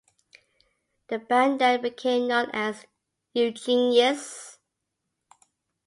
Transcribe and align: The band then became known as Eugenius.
The 1.09 1.19
band 1.19 1.61
then 1.61 1.79
became 1.79 2.27
known 2.29 2.49
as 2.53 2.87
Eugenius. 3.35 4.57